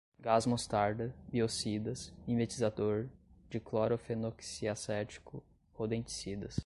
[0.19, 3.07] gás mostarda, biocidas, mimetizador,
[3.51, 5.43] diclorofenoxiacético,
[5.77, 6.59] rodenticidas